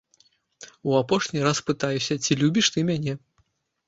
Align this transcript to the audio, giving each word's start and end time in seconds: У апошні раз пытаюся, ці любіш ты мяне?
У 0.91 0.95
апошні 1.01 1.43
раз 1.47 1.57
пытаюся, 1.67 2.17
ці 2.23 2.37
любіш 2.41 2.71
ты 2.77 2.85
мяне? 2.89 3.13